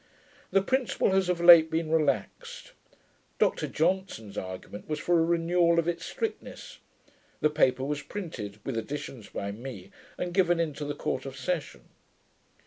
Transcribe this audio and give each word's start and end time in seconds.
The 0.49 0.63
principle 0.63 1.11
has 1.11 1.29
of 1.29 1.39
late 1.39 1.69
been 1.69 1.91
relaxed. 1.91 2.71
Dr 3.37 3.67
Johnson's 3.67 4.35
argument 4.35 4.89
was, 4.89 4.97
for 4.97 5.19
a 5.19 5.23
renewal 5.23 5.77
of 5.77 5.87
its 5.87 6.07
strictness. 6.07 6.79
The 7.39 7.51
paper 7.51 7.83
was 7.83 8.01
printed, 8.01 8.57
with 8.65 8.77
additions 8.79 9.29
by 9.29 9.51
me, 9.51 9.91
and 10.17 10.33
given 10.33 10.59
into 10.59 10.85
the 10.85 10.95
Court 10.95 11.27
of 11.27 11.37
Session. 11.37 11.81